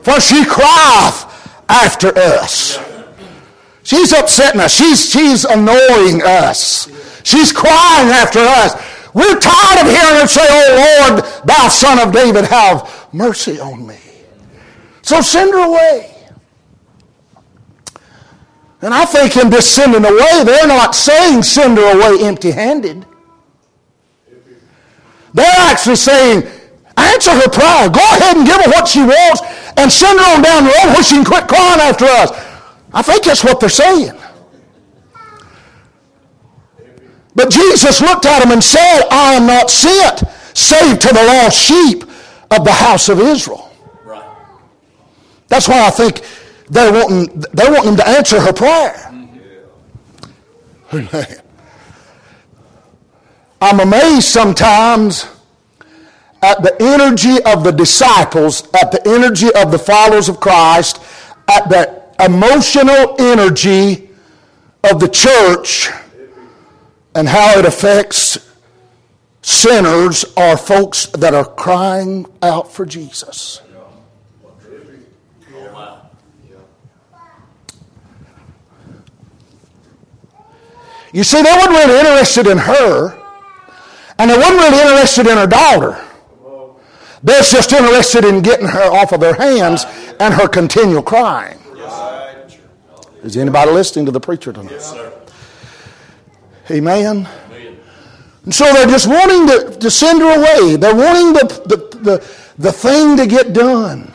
[0.03, 1.27] for she crieth
[1.69, 2.79] after us.
[3.83, 4.75] She's upsetting us.
[4.75, 6.89] She's, she's annoying us.
[7.25, 8.75] She's crying after us.
[9.13, 13.87] We're tired of hearing her say, Oh Lord, thou son of David, have mercy on
[13.87, 13.99] me.
[15.03, 16.18] So send her away.
[18.81, 23.05] And I think him this sending away, they're not saying send her away empty handed.
[25.35, 26.49] They're actually saying,
[26.97, 27.91] answer her prayer.
[27.91, 29.43] Go ahead and give her what she wants
[29.77, 32.31] and send her on down the road where she can quit crying after us.
[32.93, 34.13] I think that's what they're saying.
[37.35, 41.57] But Jesus looked at him and said, I am not sent save to the lost
[41.57, 42.03] sheep
[42.51, 43.71] of the house of Israel.
[44.05, 44.25] Right.
[45.47, 46.23] That's why I think
[46.71, 48.95] they're wanting, they're wanting him to answer her prayer.
[50.91, 51.17] Mm-hmm.
[51.17, 51.43] Amen.
[53.61, 55.27] I'm amazed sometimes
[56.43, 61.03] at the energy of the disciples, at the energy of the followers of Christ,
[61.49, 64.11] at the emotional energy
[64.85, 65.89] of the church,
[67.15, 68.39] and how it affects
[69.43, 73.63] sinners or folks that are crying out for Jesus.
[81.13, 83.19] You see, they weren't really interested in her,
[84.19, 86.05] and they weren't really interested in her daughter.
[87.23, 89.85] They're just interested in getting her off of their hands
[90.21, 91.59] and her continual crying.
[93.23, 94.73] Is anybody listening to the preacher tonight?
[94.73, 95.13] Yes, sir.
[96.71, 97.29] Amen.
[98.45, 100.77] And so they're just wanting to, to send her away.
[100.77, 104.15] They're wanting the, the, the, the thing to get done.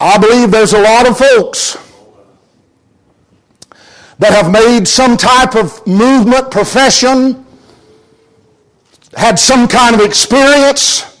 [0.00, 1.76] I believe there's a lot of folks
[4.18, 7.44] that have made some type of movement, profession,
[9.16, 11.18] had some kind of experience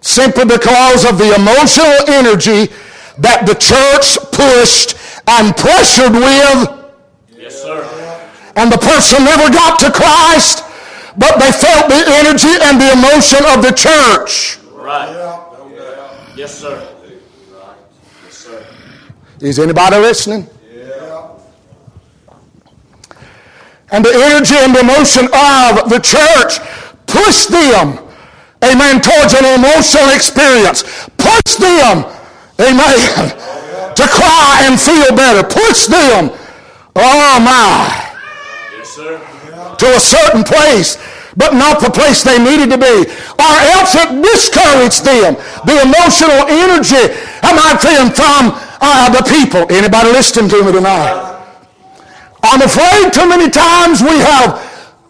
[0.00, 2.72] simply because of the emotional energy
[3.18, 6.68] that the church pushed and pressured with.
[7.38, 7.86] Yes, sir.
[8.56, 10.64] And the person never got to Christ,
[11.16, 14.58] but they felt the energy and the emotion of the church.
[14.74, 15.14] Right.
[16.36, 16.88] Yes, sir.
[18.24, 18.66] Yes, sir.
[19.40, 20.48] Is anybody listening?
[23.92, 26.58] And the energy and the emotion of the church
[27.06, 28.00] push them,
[28.64, 30.82] amen, towards an emotional experience.
[31.20, 32.08] Push them,
[32.56, 32.98] amen,
[33.94, 35.44] to cry and feel better.
[35.46, 36.32] Push them,
[36.96, 38.08] oh my,
[38.72, 39.20] yes, sir.
[39.76, 40.96] to a certain place
[41.36, 43.08] but not the place they needed to be.
[43.40, 45.32] Or else it discouraged them.
[45.64, 47.08] The emotional energy,
[47.40, 48.52] am I feeling from
[48.84, 49.64] uh, the people?
[49.72, 51.41] Anybody listening to me tonight?
[52.42, 54.58] I'm afraid too many times we have,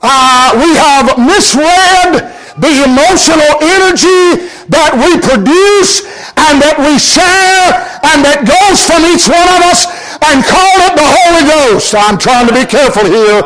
[0.03, 2.29] uh, we have misread
[2.61, 6.05] the emotional energy that we produce
[6.37, 7.73] and that we share
[8.13, 9.89] and that goes from each one of us
[10.29, 11.95] and call it the Holy Ghost.
[11.97, 13.41] I'm trying to be careful here.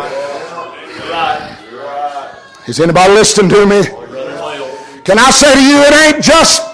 [2.66, 3.86] Is anybody listening to me?
[5.06, 6.66] Can I say to you, it ain't just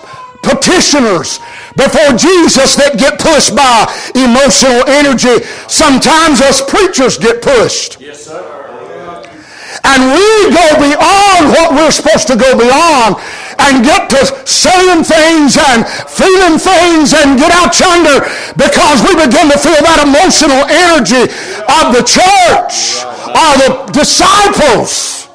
[0.42, 1.38] petitioners
[1.76, 5.44] before Jesus that get pushed by emotional energy.
[5.68, 8.00] Sometimes us preachers get pushed.
[8.00, 8.62] Yes, sir.
[9.84, 13.16] And we go beyond what we're supposed to go beyond
[13.58, 18.20] and get to saying things and feeling things and get out yonder
[18.54, 21.24] because we begin to feel that emotional energy
[21.66, 25.28] of the church or the disciples.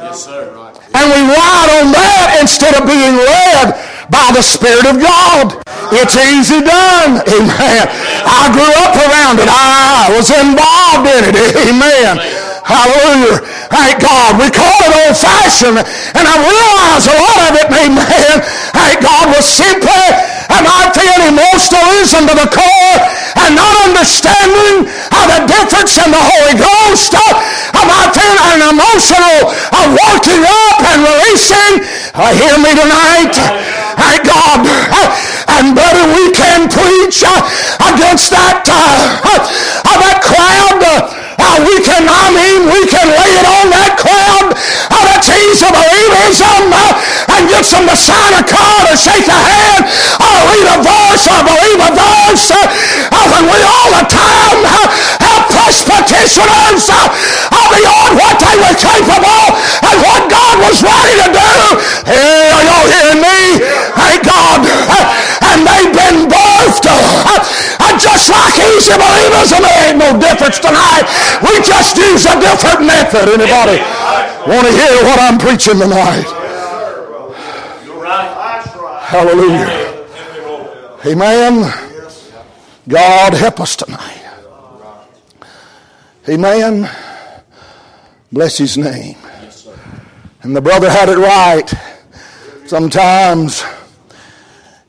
[0.00, 0.54] Yes, sir.
[0.94, 3.74] And we ride on that instead of being led
[4.10, 5.63] by the Spirit of God.
[5.92, 7.20] It's easy done.
[7.28, 7.84] Amen.
[8.24, 9.48] I grew up around it.
[9.50, 11.36] I was involved in it.
[11.68, 12.44] Amen.
[12.64, 13.44] Hallelujah.
[13.68, 14.40] Thank God.
[14.40, 15.76] We call it old fashioned.
[15.76, 18.36] And I realize a lot of it, amen.
[18.72, 20.04] Thank God was simply,
[20.48, 22.96] and I feel emotionalism to the core
[23.44, 27.12] and not understanding how the difference in the Holy Ghost.
[27.76, 31.72] I'm not feeling an emotional uh, working up and releasing.
[32.16, 33.83] Uh, hear me tonight.
[33.96, 34.60] Thank God.
[35.54, 37.38] And brother, we can preach uh,
[37.94, 40.82] against that, uh, uh, that crowd.
[41.54, 46.42] We can, I mean, we can lay it on that crowd uh, that's easy believers
[46.42, 46.66] um,
[47.30, 49.86] and get them to sign a card or shake a hand
[50.18, 52.50] or read a verse or believe a verse.
[52.50, 55.33] Uh, when we all the time
[55.72, 57.08] petitioners uh,
[57.72, 59.44] beyond what they were capable
[59.80, 61.52] and what God was ready to do.
[62.04, 63.40] Hey, are y'all hearing me?
[63.96, 64.60] Thank God.
[65.48, 71.06] And they've been birthed uh, just like easy believers, and there ain't no difference tonight.
[71.40, 73.32] We just use a different method.
[73.32, 73.80] Anybody
[74.44, 76.26] want to hear what I'm preaching tonight?
[79.08, 79.84] Hallelujah.
[81.06, 81.72] Amen.
[82.88, 84.23] God help us tonight.
[86.26, 86.90] Amen.
[88.32, 89.16] Bless his name.
[90.40, 91.70] And the brother had it right.
[92.66, 93.62] Sometimes,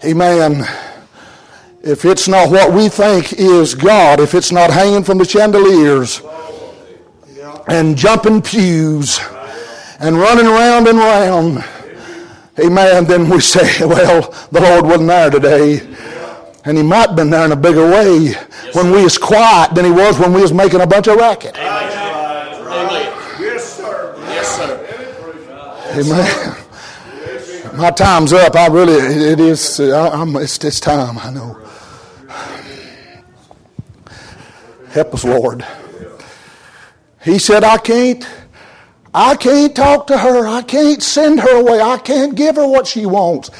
[0.04, 0.66] amen,
[1.82, 6.22] if it's not what we think is God, if it's not hanging from the chandeliers
[7.68, 9.20] and jumping pews
[10.00, 11.66] and running round and round,
[12.60, 15.82] amen, then we say, well, the Lord wasn't there today.
[16.66, 19.76] And he might have been there in a bigger way yes, when we was quiet
[19.76, 21.56] than he was when we was making a bunch of racket.
[21.58, 22.02] Amen.
[23.40, 24.16] Yes, sir.
[24.28, 24.82] Yes, sir.
[25.94, 27.78] Amen.
[27.78, 28.56] My time's up.
[28.56, 31.62] I really, it is, I, it's, it's time, I know.
[34.90, 35.66] Help us, Lord.
[37.22, 38.26] He said, I can't,
[39.14, 40.48] I can't talk to her.
[40.48, 41.82] I can't send her away.
[41.82, 43.52] I can't give her what she wants.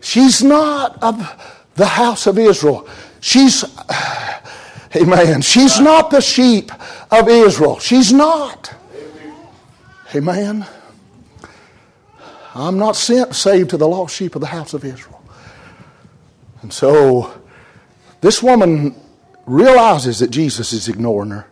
[0.00, 2.86] She's not of the house of Israel.
[3.20, 3.64] She's,
[4.96, 5.40] amen.
[5.40, 6.70] She's not the sheep
[7.10, 7.78] of Israel.
[7.78, 8.74] She's not.
[10.14, 10.66] Amen.
[12.54, 15.22] I'm not sent save to the lost sheep of the house of Israel.
[16.62, 17.40] And so
[18.20, 19.00] this woman
[19.46, 21.46] realizes that Jesus is ignoring her.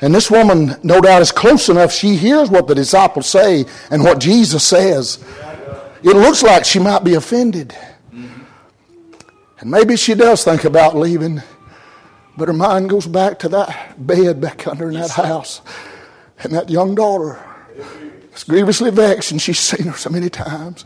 [0.00, 1.92] And this woman, no doubt, is close enough.
[1.92, 5.22] She hears what the disciples say and what Jesus says.
[6.02, 7.76] It looks like she might be offended.
[9.64, 11.42] And maybe she does think about leaving,
[12.36, 15.62] but her mind goes back to that bed back under in that house
[16.40, 17.42] and that young daughter
[18.34, 20.84] is grievously vexed, and she's seen her so many times.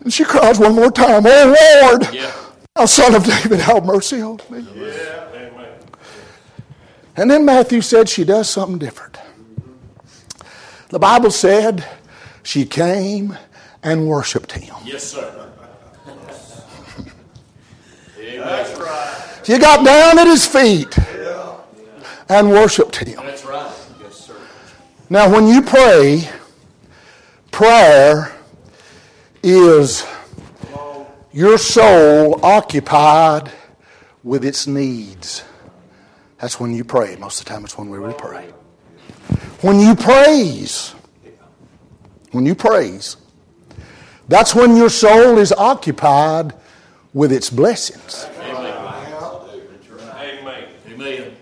[0.00, 2.30] And she cries one more time, Oh Lord, yeah.
[2.74, 4.66] thou son of David, have mercy on me.
[4.76, 5.24] Yeah.
[7.16, 9.16] And then Matthew said she does something different.
[10.90, 11.82] The Bible said
[12.42, 13.38] she came
[13.82, 14.76] and worshiped him.
[14.84, 15.47] Yes, sir.
[18.38, 19.40] That's right.
[19.44, 20.98] She got down at his feet
[22.28, 23.16] and worshiped him.
[23.24, 23.72] That's right.
[24.02, 24.36] Yes, sir.
[25.08, 26.28] Now, when you pray,
[27.50, 28.32] prayer
[29.42, 30.06] is
[31.32, 33.50] your soul occupied
[34.22, 35.44] with its needs.
[36.40, 37.16] That's when you pray.
[37.16, 38.46] Most of the time, it's when we really pray.
[39.60, 40.94] When you praise,
[42.32, 43.16] when you praise,
[44.28, 46.52] that's when your soul is occupied
[47.14, 48.26] with its blessings.
[48.40, 48.68] Amen.
[50.88, 51.36] Amen.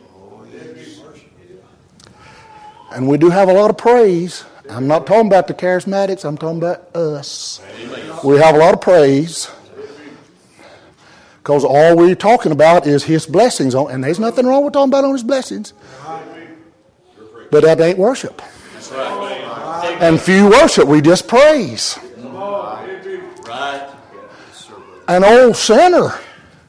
[2.92, 4.44] And we do have a lot of praise.
[4.70, 7.60] I'm not talking about the charismatics, I'm talking about us.
[8.24, 9.50] We have a lot of praise.
[11.38, 14.90] Because all we're talking about is his blessings on, and there's nothing wrong with talking
[14.90, 15.72] about on his blessings.
[17.50, 18.42] But that ain't worship.
[20.00, 21.98] And few worship, we just praise.
[25.08, 26.12] An old sinner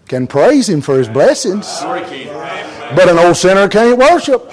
[0.07, 1.81] can praise him for his blessings.
[1.81, 4.47] But an old sinner can't worship.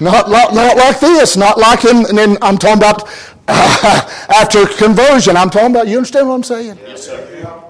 [0.00, 3.08] not, not, not like this, not like in, and then I'm talking about
[3.48, 5.36] uh, after conversion.
[5.36, 6.78] I'm talking about, you understand what I'm saying?
[6.86, 7.62] Yes, sir.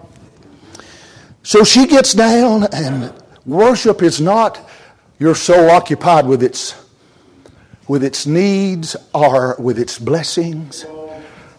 [1.42, 3.12] So she gets down, and
[3.44, 4.66] worship is not
[5.18, 6.74] your soul occupied with its,
[7.86, 10.84] with its needs or with its blessings,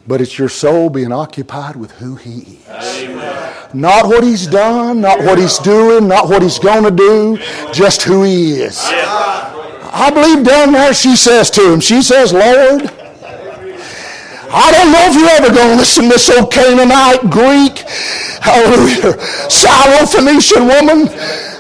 [0.08, 2.68] but it's your soul being occupied with who He is.
[2.70, 3.70] Amen.
[3.74, 7.38] Not what He's done, not what He's doing, not what He's going to do,
[7.74, 8.80] just who He is.
[9.97, 12.91] I believe down there she says to him, she says, Lord,
[14.51, 17.80] I don't know if you're ever going to listen to this old Canaanite, Greek,
[18.43, 19.18] hallelujah,
[19.49, 21.08] Syro-Phoenician woman.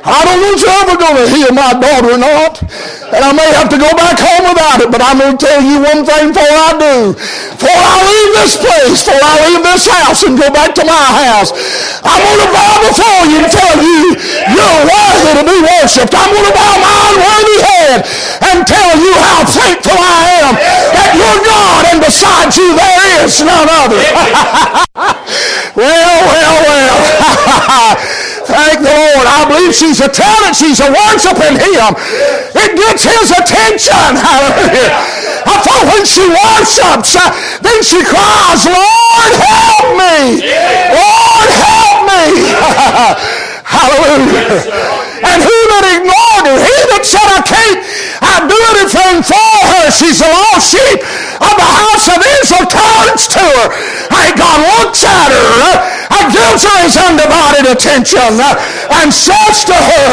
[0.05, 2.61] I don't know if you're ever going to hear my daughter or not.
[3.09, 5.57] And I may have to go back home without it, but I'm going to tell
[5.65, 7.17] you one thing before I do.
[7.17, 11.05] Before I leave this place, before I leave this house and go back to my
[11.25, 11.49] house,
[12.05, 14.13] I'm going to bow before you and tell you
[14.53, 16.13] you're worthy to be worshipped.
[16.13, 17.97] I'm going to bow my unworthy head
[18.45, 20.53] and tell you how thankful I am
[20.93, 23.97] that you're God and beside you there is none other.
[25.81, 26.93] well, well, well.
[28.45, 29.25] Thank the Lord.
[29.25, 30.55] I believe she's a talent.
[30.55, 31.91] She's a worshiping Him.
[32.53, 34.11] It gets His attention.
[34.25, 34.93] Hallelujah.
[35.45, 37.29] I thought when she worships, uh,
[37.61, 40.41] then she cries, Lord, help me.
[40.93, 43.41] Lord, help me.
[43.65, 44.61] Hallelujah.
[45.25, 46.57] And he that ignored her?
[46.61, 47.81] He that said, I can't
[48.21, 49.85] I do anything for her.
[49.91, 51.01] She's a lost sheep
[51.41, 52.67] of the house of Israel.
[52.69, 53.67] Turns to her.
[54.13, 58.55] And God looks at her uh, and gives her his undivided attention uh,
[59.01, 60.09] and says to her,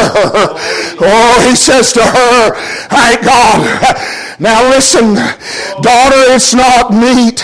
[1.04, 2.54] Oh, he says to her,
[2.88, 3.60] thank God.
[4.38, 5.14] Now listen,
[5.82, 7.40] daughter, it's not meet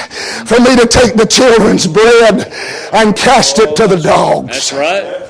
[0.46, 2.52] for me to take the children's bread
[2.92, 4.70] and cast it to the dogs.
[4.70, 5.28] That's right.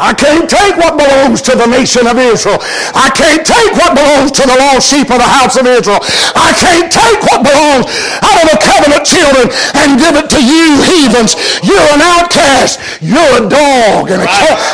[0.00, 2.58] I can't take what belongs to the nation of Israel.
[2.96, 6.00] I can't take what belongs to the lost sheep of the house of Israel.
[6.32, 7.84] I can't take what belongs
[8.24, 9.46] out of the covenant children
[9.76, 11.36] and give it to you heathens.
[11.60, 12.80] You're an outcast.
[13.04, 14.08] You're a dog.
[14.08, 14.28] And a,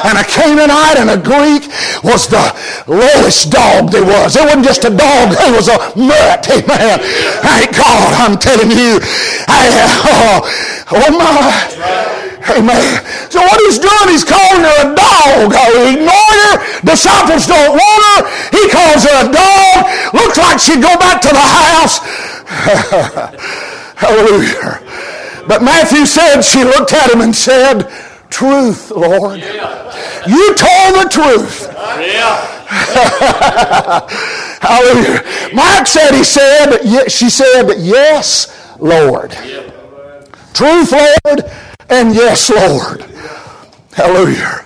[0.07, 1.67] and a Canaanite and a Greek
[2.07, 2.45] was the
[2.87, 4.37] lowest dog there was.
[4.37, 5.35] It wasn't just a dog.
[5.35, 6.47] It was a mutt.
[6.47, 6.99] Amen.
[7.43, 8.09] Thank God.
[8.23, 9.03] I'm telling you.
[9.51, 9.67] I,
[10.07, 10.47] oh,
[10.93, 12.16] oh my.
[12.51, 13.03] Amen.
[13.31, 15.51] So what he's doing, he's calling her a dog.
[15.51, 16.81] He ignored her.
[16.87, 18.23] Disciples don't want her.
[18.55, 20.15] He calls her a dog.
[20.15, 21.99] Looks like she'd go back to the house.
[23.97, 24.81] Hallelujah.
[25.49, 27.91] But Matthew said, she looked at him and said,
[28.31, 29.41] Truth, Lord.
[29.41, 30.27] Yeah.
[30.27, 31.69] You told the truth.
[31.73, 32.53] Yeah.
[34.61, 35.55] Hallelujah.
[35.55, 39.33] Mark said, he said, she said, Yes, Lord.
[39.45, 39.71] Yeah.
[40.53, 41.51] Truth, Lord
[41.89, 43.03] and yes, Lord.
[43.93, 44.65] Hallelujah.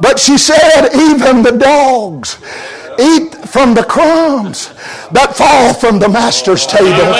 [0.00, 2.38] But she said, even the dogs
[2.98, 4.68] eat from the crumbs
[5.12, 7.14] that fall from the master's table.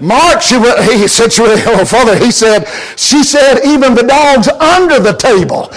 [0.00, 2.16] Mark, she he said, she went a little further.
[2.16, 5.72] He said, she said, even the dogs under the table.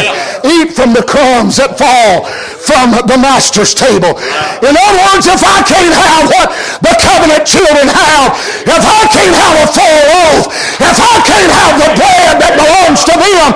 [0.45, 2.27] eat from the crumbs that fall
[2.63, 4.19] from the master's table.
[4.63, 6.49] In other words, if I can't have what
[6.83, 8.35] the covenant children have,
[8.67, 10.43] if I can't have a full loaf,
[10.79, 13.49] if I can't have the bread that belongs to them,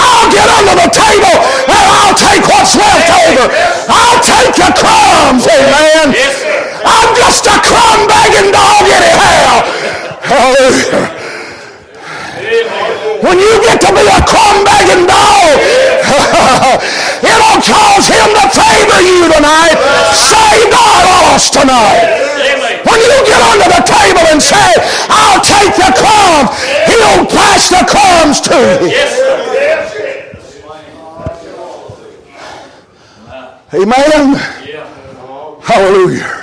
[0.00, 1.36] I'll get under the table
[1.70, 3.46] and I'll take what's left over.
[3.90, 6.53] I'll take the crumbs, amen.
[6.84, 9.64] I'm just a crumb begging dog anyhow.
[10.20, 11.24] Hallelujah.
[13.24, 15.56] When you get to be a crumb begging dog,
[17.24, 19.80] it'll cause him to favor you tonight.
[20.12, 22.20] Saved or lost tonight.
[22.84, 24.76] When you get under the table and say,
[25.08, 26.52] I'll take the crumbs,
[26.84, 29.14] he'll pass the crumbs to you.
[33.74, 34.36] Amen.
[35.62, 36.33] Hallelujah.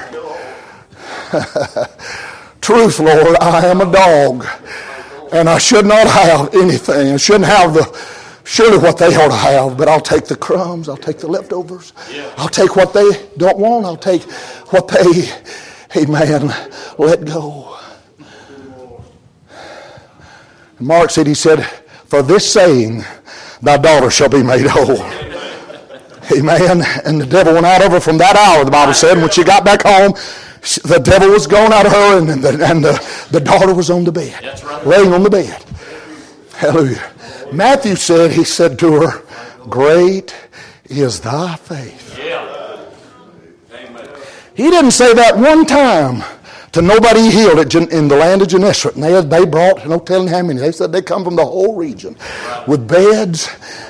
[2.62, 4.46] Truth, Lord, I am a dog.
[5.34, 7.14] And I should not have anything.
[7.14, 7.86] I shouldn't have the
[8.44, 11.94] surely what they ought to have, but I'll take the crumbs, I'll take the leftovers,
[12.38, 14.24] I'll take what they don't want, I'll take
[14.74, 15.32] what they,
[15.96, 16.54] amen,
[16.98, 17.78] let go.
[20.80, 21.64] Mark said, he said,
[22.06, 23.04] for this saying,
[23.62, 25.06] thy daughter shall be made whole.
[26.36, 26.82] Amen.
[27.06, 29.14] And the devil went out of her from that hour, the Bible said.
[29.14, 30.14] And when she got back home,
[30.62, 34.04] the devil was gone out of her, and the, and the, the daughter was on
[34.04, 34.86] the bed, right.
[34.86, 35.64] laying on the bed.
[36.54, 37.12] Hallelujah.
[37.52, 39.24] Matthew said, he said to her,
[39.70, 40.36] Great
[40.86, 42.18] is thy faith.
[42.18, 42.62] Yeah.
[44.54, 46.24] He didn't say that one time
[46.74, 48.96] to nobody he healed in the land of Gennesaret.
[48.96, 51.76] And they, they brought, no telling how many, they said they come from the whole
[51.76, 52.16] region
[52.68, 53.50] with beds,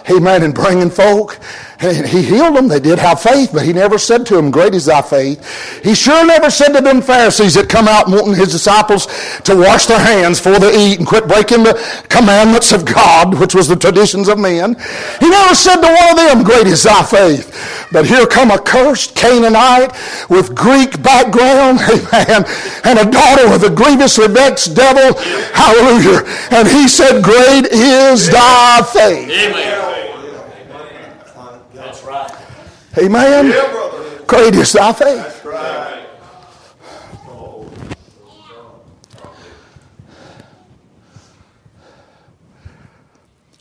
[0.09, 1.39] amen, and bringing folk.
[1.81, 2.67] And he healed them.
[2.67, 5.81] They did have faith, but he never said to them, Great is thy faith.
[5.83, 9.07] He sure never said to them Pharisees that come out wanting his disciples
[9.41, 11.73] to wash their hands before they eat and quit breaking the
[12.07, 14.75] commandments of God, which was the traditions of men.
[15.19, 17.49] He never said to one of them, Great is thy faith.
[17.91, 19.91] But here come a cursed Canaanite
[20.29, 22.45] with Greek background, amen,
[22.85, 25.19] and a daughter with a grievously vexed devil.
[25.53, 26.21] Hallelujah.
[26.51, 29.29] And he said, Great is thy faith.
[29.31, 29.90] Amen.
[32.97, 33.47] Amen.
[33.47, 35.45] Yeah, Great is thy faith.
[35.45, 36.07] Right.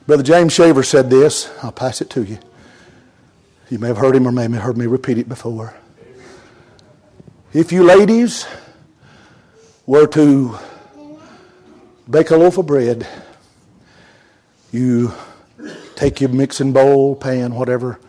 [0.06, 1.48] Brother James Shaver said this.
[1.62, 2.38] I'll pass it to you.
[3.68, 5.74] You may have heard him or may have heard me repeat it before.
[7.52, 8.46] If you ladies
[9.86, 10.58] were to
[12.08, 13.06] bake a loaf of bread,
[14.72, 15.12] you
[15.94, 18.00] take your mixing bowl, pan, whatever,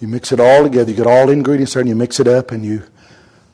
[0.00, 0.90] you mix it all together.
[0.90, 2.82] You get all the ingredients there and you mix it up and you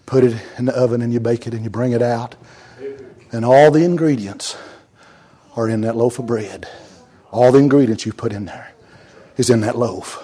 [0.06, 2.36] put it in the oven and you bake it and you bring it out.
[3.32, 4.56] And all the ingredients
[5.56, 6.68] are in that loaf of bread.
[7.32, 8.72] All the ingredients you put in there
[9.36, 10.22] is in that loaf.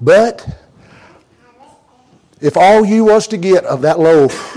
[0.00, 0.46] But
[2.40, 4.56] if all you was to get of that loaf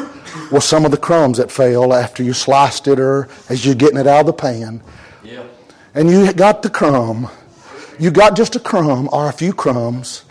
[0.51, 3.97] was some of the crumbs that fell after you sliced it or as you're getting
[3.97, 4.81] it out of the pan,
[5.23, 5.43] yeah.
[5.93, 7.29] and you got the crumb,
[7.99, 10.23] you got just a crumb or a few crumbs,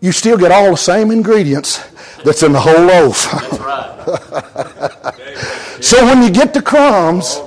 [0.00, 1.82] you still get all the same ingredients
[2.24, 3.16] that's in the whole loaf.
[5.82, 7.40] so when you get the crumbs,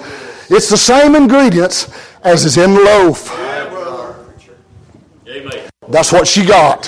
[0.50, 1.90] it's the same ingredients
[2.24, 3.30] as is in the loaf.
[5.88, 6.84] That's what she got.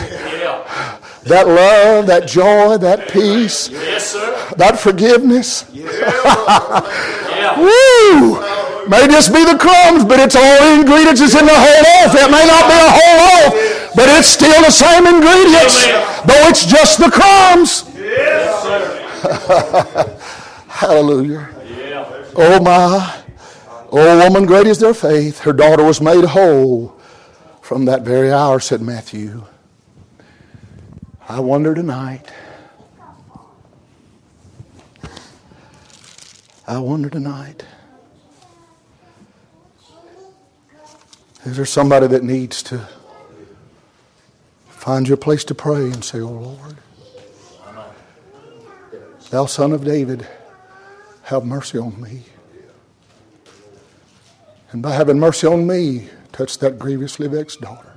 [1.26, 3.70] That love, that joy, that peace,
[4.58, 5.64] that forgiveness.
[7.58, 8.73] Woo!
[8.88, 12.16] May just be the crumbs, but it's all the ingredients that's in the whole loaf.
[12.16, 15.86] It may not be a whole loaf, but it's still the same ingredients,
[16.26, 17.84] though it's just the crumbs.
[20.68, 21.50] Hallelujah.
[22.36, 23.22] Oh my.
[23.92, 25.40] Oh woman, great is their faith.
[25.40, 27.00] Her daughter was made whole
[27.62, 29.46] from that very hour, said Matthew.
[31.30, 32.30] I wonder tonight.
[36.68, 37.66] I wonder tonight.
[41.46, 42.88] Is there somebody that needs to
[44.70, 46.78] find your place to pray and say, Oh Lord,
[49.30, 50.26] thou son of David,
[51.24, 52.24] have mercy on me.
[54.72, 57.93] And by having mercy on me, touch that grievously vexed daughter.